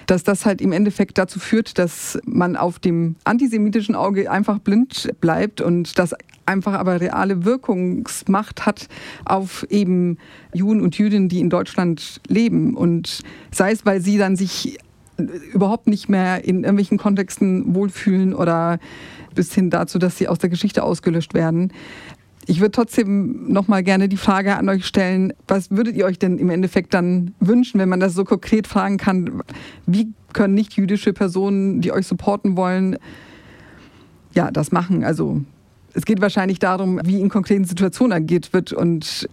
[0.07, 5.11] dass das halt im Endeffekt dazu führt, dass man auf dem antisemitischen Auge einfach blind
[5.21, 6.15] bleibt und das
[6.47, 8.89] einfach aber reale Wirkungsmacht hat
[9.25, 10.19] auf eben
[10.55, 12.75] Juden und Jüdinnen, die in Deutschland leben.
[12.75, 14.79] Und sei es, weil sie dann sich
[15.53, 18.79] überhaupt nicht mehr in irgendwelchen Kontexten wohlfühlen oder
[19.35, 21.73] bis hin dazu, dass sie aus der Geschichte ausgelöscht werden.
[22.49, 26.19] Ich würde trotzdem noch mal gerne die Frage an euch stellen, was würdet ihr euch
[26.19, 29.43] denn im Endeffekt dann wünschen, wenn man das so konkret fragen kann?
[29.87, 32.99] Wie können nicht jüdische Personen, die euch supporten wollen,
[34.33, 35.03] ja, das machen?
[35.03, 35.41] Also
[35.97, 39.27] es geht wahrscheinlich darum, wie in konkreten Situationen agiert wird und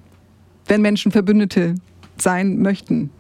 [0.68, 1.76] wenn Menschen Verbündete
[2.18, 3.12] sein möchten.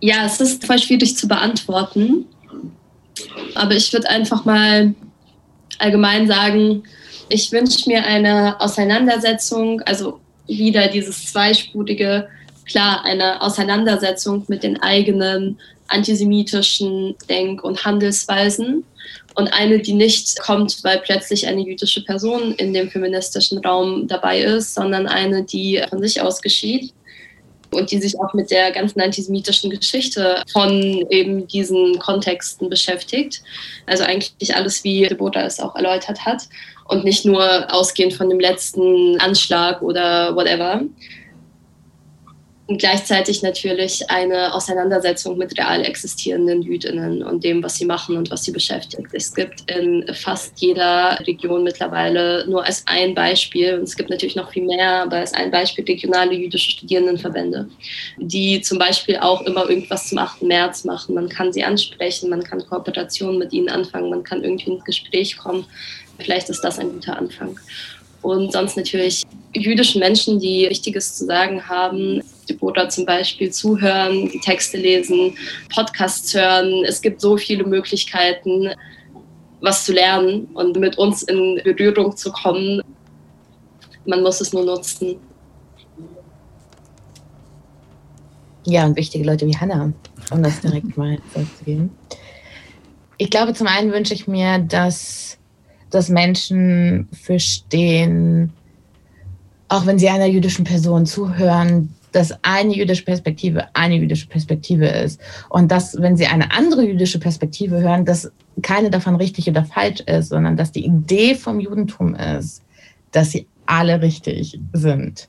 [0.00, 2.26] Ja, es ist voll schwierig zu beantworten.
[3.54, 4.94] Aber ich würde einfach mal
[5.78, 6.82] allgemein sagen,
[7.30, 12.28] ich wünsche mir eine Auseinandersetzung, also wieder dieses zweispurige,
[12.66, 15.58] klar, eine Auseinandersetzung mit den eigenen
[15.88, 18.84] antisemitischen Denk- und Handelsweisen
[19.34, 24.40] und eine, die nicht kommt, weil plötzlich eine jüdische Person in dem feministischen Raum dabei
[24.40, 26.92] ist, sondern eine, die von sich aus geschieht
[27.70, 33.42] und die sich auch mit der ganzen antisemitischen Geschichte von eben diesen Kontexten beschäftigt.
[33.86, 36.48] Also eigentlich alles, wie Deborah es auch erläutert hat
[36.88, 40.82] und nicht nur ausgehend von dem letzten Anschlag oder whatever
[42.68, 48.30] und gleichzeitig natürlich eine Auseinandersetzung mit real existierenden Jüdinnen und dem, was sie machen und
[48.30, 49.08] was sie beschäftigt.
[49.12, 54.36] Es gibt in fast jeder Region mittlerweile nur als ein Beispiel, und es gibt natürlich
[54.36, 57.70] noch viel mehr, aber als ein Beispiel regionale jüdische Studierendenverbände,
[58.18, 60.42] die zum Beispiel auch immer irgendwas zum 8.
[60.42, 61.14] März machen.
[61.14, 65.38] Man kann sie ansprechen, man kann Kooperationen mit ihnen anfangen, man kann irgendwie ins Gespräch
[65.38, 65.64] kommen.
[66.18, 67.58] Vielleicht ist das ein guter Anfang.
[68.20, 69.22] Und sonst natürlich
[69.54, 75.34] jüdischen Menschen, die Wichtiges zu sagen haben, Devoter zum Beispiel zuhören, die Texte lesen,
[75.74, 76.84] Podcasts hören.
[76.84, 78.70] Es gibt so viele Möglichkeiten,
[79.60, 82.82] was zu lernen und mit uns in Berührung zu kommen.
[84.06, 85.16] man muss es nur nutzen.
[88.64, 89.92] Ja, und wichtige Leute wie Hannah,
[90.30, 91.90] um das direkt mal vorzugeben.
[93.16, 95.38] Ich glaube, zum einen wünsche ich mir, dass,
[95.90, 98.52] dass Menschen verstehen,
[99.68, 105.20] auch wenn sie einer jüdischen Person zuhören, dass eine jüdische Perspektive eine jüdische Perspektive ist.
[105.48, 108.30] Und dass, wenn sie eine andere jüdische Perspektive hören, dass
[108.62, 112.62] keine davon richtig oder falsch ist, sondern dass die Idee vom Judentum ist,
[113.12, 115.28] dass sie alle richtig sind.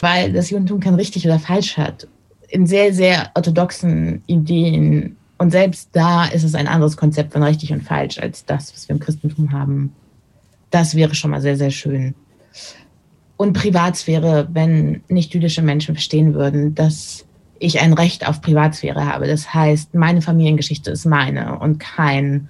[0.00, 2.08] Weil das Judentum kein richtig oder falsch hat.
[2.48, 5.16] In sehr, sehr orthodoxen Ideen.
[5.38, 8.88] Und selbst da ist es ein anderes Konzept von richtig und falsch als das, was
[8.88, 9.92] wir im Christentum haben.
[10.70, 12.14] Das wäre schon mal sehr, sehr schön
[13.42, 17.26] und Privatsphäre, wenn nicht jüdische Menschen verstehen würden, dass
[17.58, 19.26] ich ein Recht auf Privatsphäre habe.
[19.26, 22.48] Das heißt, meine Familiengeschichte ist meine und kein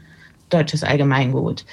[0.50, 1.64] deutsches Allgemeingut.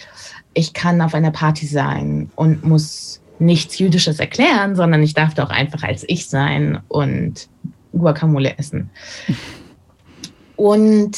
[0.53, 5.49] Ich kann auf einer Party sein und muss nichts Jüdisches erklären, sondern ich darf doch
[5.49, 7.49] einfach als ich sein und
[7.91, 8.89] Guacamole essen.
[10.55, 11.17] Und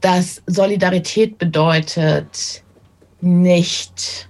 [0.00, 2.64] dass Solidarität bedeutet,
[3.20, 4.28] nicht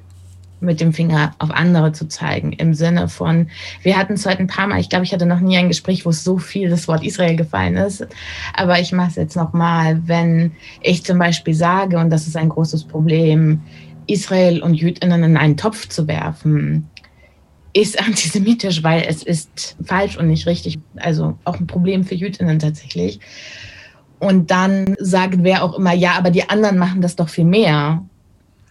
[0.61, 2.53] mit dem Finger auf andere zu zeigen.
[2.53, 3.49] Im Sinne von,
[3.83, 6.07] wir hatten es heute ein paar Mal, ich glaube, ich hatte noch nie ein Gespräch,
[6.07, 8.07] wo so viel das Wort Israel gefallen ist.
[8.55, 12.49] Aber ich mache es jetzt nochmal, wenn ich zum Beispiel sage, und das ist ein
[12.49, 13.63] großes Problem,
[14.07, 16.89] Israel und Jüdinnen in einen Topf zu werfen,
[17.73, 20.79] ist antisemitisch, weil es ist falsch und nicht richtig.
[20.97, 23.21] Also auch ein Problem für Jüdinnen tatsächlich.
[24.19, 28.03] Und dann sagt wer auch immer, ja, aber die anderen machen das doch viel mehr.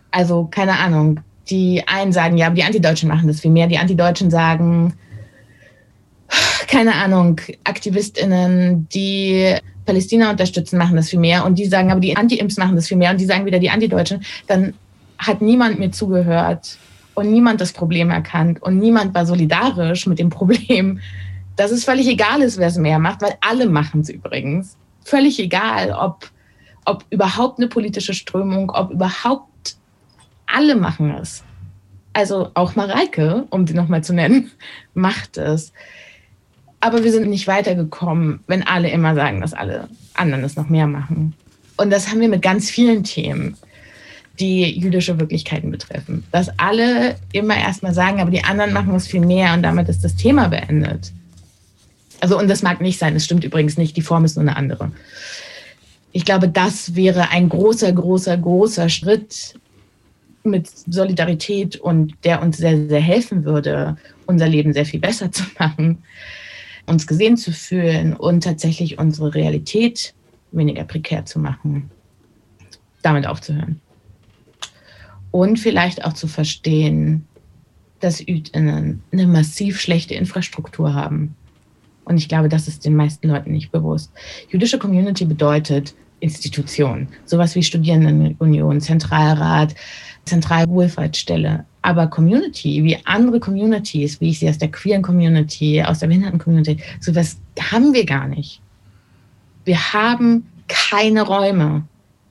[0.09, 1.19] Also keine Ahnung,
[1.49, 3.67] die einen sagen, ja, aber die Antideutschen machen das viel mehr.
[3.67, 4.93] Die Antideutschen sagen,
[6.67, 9.55] keine Ahnung, AktivistInnen, die
[9.86, 11.45] Palästina unterstützen, machen das viel mehr.
[11.45, 13.12] Und die sagen, aber die Anti-Imps machen das viel mehr.
[13.12, 14.23] Und die sagen wieder, die Antideutschen.
[14.47, 14.73] Dann
[15.17, 16.77] hat niemand mir zugehört
[17.13, 20.99] und niemand das Problem erkannt und niemand war solidarisch mit dem Problem,
[21.55, 24.77] dass es völlig egal ist, wer es mehr macht, weil alle machen es übrigens.
[25.03, 26.29] Völlig egal, ob,
[26.84, 29.49] ob überhaupt eine politische Strömung, ob überhaupt
[30.55, 31.43] alle machen es.
[32.13, 34.51] Also auch Mareike, um sie nochmal zu nennen,
[34.93, 35.73] macht es.
[36.79, 40.87] Aber wir sind nicht weitergekommen, wenn alle immer sagen, dass alle anderen es noch mehr
[40.87, 41.33] machen.
[41.77, 43.57] Und das haben wir mit ganz vielen Themen,
[44.39, 46.23] die jüdische Wirklichkeiten betreffen.
[46.31, 50.03] Dass alle immer erstmal sagen, aber die anderen machen es viel mehr und damit ist
[50.03, 51.11] das Thema beendet.
[52.21, 54.55] Also, und das mag nicht sein, das stimmt übrigens nicht, die Form ist nur eine
[54.55, 54.91] andere.
[56.13, 59.55] Ich glaube, das wäre ein großer, großer, großer Schritt
[60.45, 65.43] mit Solidarität und der uns sehr, sehr helfen würde, unser Leben sehr viel besser zu
[65.60, 66.03] machen,
[66.86, 70.13] uns gesehen zu fühlen und tatsächlich unsere Realität
[70.51, 71.89] weniger prekär zu machen,
[73.01, 73.81] damit aufzuhören.
[75.31, 77.27] Und vielleicht auch zu verstehen,
[77.99, 81.36] dass ÜdInnen eine massiv schlechte Infrastruktur haben.
[82.05, 84.12] Und ich glaube, das ist den meisten Leuten nicht bewusst.
[84.49, 89.75] Jüdische Community bedeutet Institution, sowas wie Studierendenunion, Zentralrat,
[90.25, 91.65] Zentralwohlfahrtsstelle.
[91.81, 96.77] Aber Community, wie andere Communities, wie ich sie aus der queeren Community, aus der Behinderten-Community,
[96.99, 98.59] sowas haben wir gar nicht.
[99.65, 101.83] Wir haben keine Räume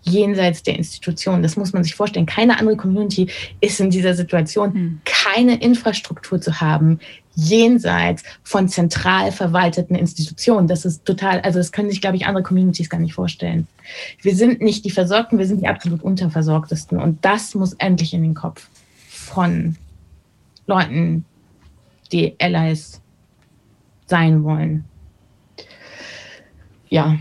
[0.02, 1.42] jenseits der Institution.
[1.42, 2.26] Das muss man sich vorstellen.
[2.26, 3.28] Keine andere Community
[3.60, 5.00] ist in dieser Situation, hm.
[5.04, 7.00] keine Infrastruktur zu haben,
[7.34, 10.68] jenseits von zentral verwalteten Institutionen.
[10.68, 13.66] Das ist total, also das können sich, glaube ich, andere Communities gar nicht vorstellen.
[14.22, 16.98] Wir sind nicht die Versorgten, wir sind die absolut Unterversorgtesten.
[16.98, 18.68] Und das muss endlich in den Kopf
[19.08, 19.76] von
[20.66, 21.24] Leuten,
[22.12, 23.00] die Allies
[24.06, 24.84] sein wollen.
[26.88, 27.18] Ja,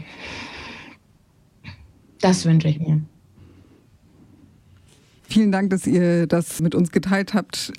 [2.21, 3.02] das wünsche ich mir.
[5.23, 7.73] Vielen Dank, dass ihr das mit uns geteilt habt.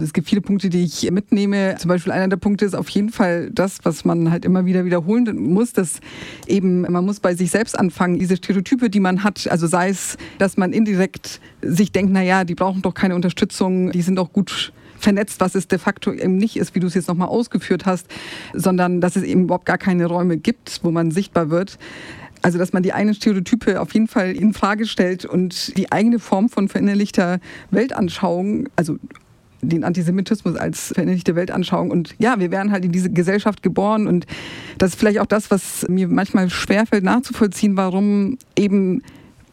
[0.00, 1.76] Es gibt viele Punkte, die ich mitnehme.
[1.78, 4.84] Zum Beispiel einer der Punkte ist auf jeden Fall das, was man halt immer wieder
[4.84, 6.00] wiederholen muss, dass
[6.46, 10.16] eben man muss bei sich selbst anfangen, diese Stereotype, die man hat, also sei es,
[10.38, 14.32] dass man indirekt sich denkt, na ja, die brauchen doch keine Unterstützung, die sind doch
[14.32, 17.86] gut vernetzt, was es de facto eben nicht ist, wie du es jetzt nochmal ausgeführt
[17.86, 18.06] hast,
[18.54, 21.78] sondern dass es eben überhaupt gar keine Räume gibt, wo man sichtbar wird.
[22.42, 26.18] Also, dass man die eigenen Stereotype auf jeden Fall in Frage stellt und die eigene
[26.18, 27.38] Form von verinnerlichter
[27.70, 28.96] Weltanschauung, also
[29.62, 31.90] den Antisemitismus als verinnerlichte Weltanschauung.
[31.90, 34.06] Und ja, wir werden halt in diese Gesellschaft geboren.
[34.06, 34.26] Und
[34.78, 39.02] das ist vielleicht auch das, was mir manchmal schwerfällt nachzuvollziehen, warum eben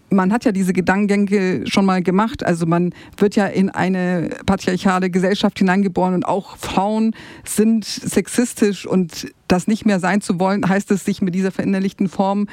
[0.10, 2.46] man hat ja diese Gedankengänge schon mal gemacht.
[2.46, 7.14] Also man wird ja in eine patriarchale Gesellschaft hineingeboren und auch Frauen
[7.46, 12.10] sind sexistisch und das nicht mehr sein zu wollen, heißt es, sich mit dieser verinnerlichten
[12.10, 12.48] Form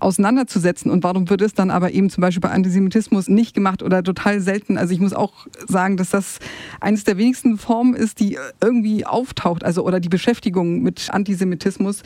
[0.00, 0.90] auseinanderzusetzen.
[0.90, 4.40] Und warum wird es dann aber eben zum Beispiel bei Antisemitismus nicht gemacht oder total
[4.40, 4.76] selten?
[4.76, 6.38] Also ich muss auch sagen, dass das
[6.80, 12.02] eines der wenigsten Formen ist, die irgendwie auftaucht, also oder die Beschäftigung mit Antisemitismus,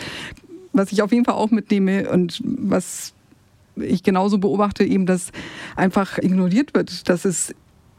[0.73, 3.14] was ich auf jeden Fall auch mitnehme und was
[3.77, 5.31] ich genauso beobachte, eben, dass
[5.77, 7.55] einfach ignoriert wird, dass es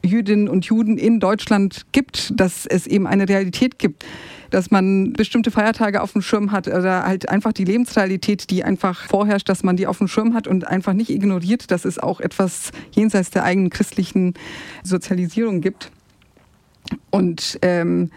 [0.06, 4.06] Jüdinnen und Juden in Deutschland gibt, dass es eben eine Realität gibt,
[4.52, 9.08] dass man bestimmte Feiertage auf dem Schirm hat oder halt einfach die Lebensrealität, die einfach
[9.08, 12.20] vorherrscht, dass man die auf dem Schirm hat und einfach nicht ignoriert, dass es auch
[12.20, 14.36] etwas jenseits der eigenen christlichen
[14.84, 15.92] Sozialisierung gibt.
[17.10, 18.12] Und ähm,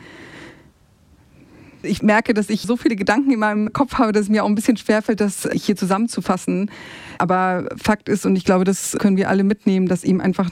[1.89, 4.49] ich merke, dass ich so viele Gedanken in meinem Kopf habe, dass es mir auch
[4.49, 6.70] ein bisschen schwerfällt, das hier zusammenzufassen.
[7.18, 10.51] Aber Fakt ist, und ich glaube, das können wir alle mitnehmen, dass eben einfach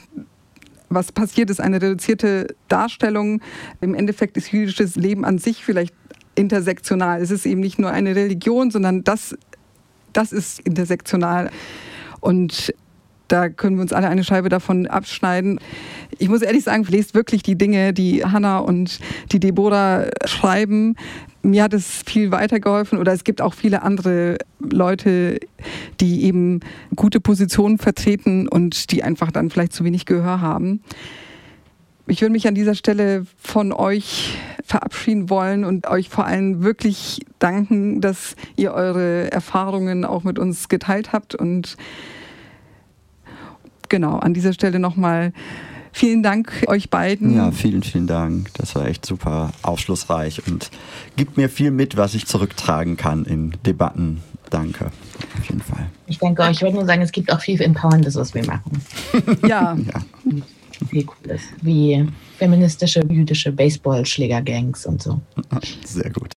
[0.89, 3.41] was passiert ist, eine reduzierte Darstellung.
[3.81, 5.93] Im Endeffekt ist jüdisches Leben an sich vielleicht
[6.35, 7.21] intersektional.
[7.21, 9.35] Es ist eben nicht nur eine Religion, sondern das,
[10.13, 11.49] das ist intersektional.
[12.21, 12.73] Und
[13.27, 15.59] da können wir uns alle eine Scheibe davon abschneiden.
[16.17, 18.99] Ich muss ehrlich sagen, lest wirklich die Dinge, die Hannah und
[19.31, 20.95] die Deborah schreiben.
[21.41, 25.39] Mir hat es viel weitergeholfen oder es gibt auch viele andere Leute,
[25.99, 26.59] die eben
[26.95, 30.81] gute Positionen vertreten und die einfach dann vielleicht zu wenig Gehör haben.
[32.09, 37.19] Ich würde mich an dieser Stelle von euch verabschieden wollen und euch vor allem wirklich
[37.39, 41.75] danken, dass ihr eure Erfahrungen auch mit uns geteilt habt und
[43.89, 45.33] genau, an dieser Stelle nochmal
[45.91, 47.35] vielen Dank euch beiden.
[47.35, 48.53] Ja, vielen, vielen Dank.
[48.55, 50.69] Das war echt super aufschlussreich und
[51.15, 54.21] gibt mir viel mit, was ich zurücktragen kann in Debatten.
[54.49, 54.85] Danke,
[55.37, 55.89] auf jeden Fall.
[56.07, 56.51] Ich danke euch.
[56.51, 58.81] Ich wollte nur sagen, es gibt auch viel Empowerndes, was wir machen.
[59.47, 59.75] ja.
[59.75, 60.01] ja.
[60.89, 61.41] Viel Cooles.
[61.61, 62.07] Wie
[62.37, 65.19] feministische, jüdische Baseballschlägergangs und so.
[65.85, 66.35] Sehr gut.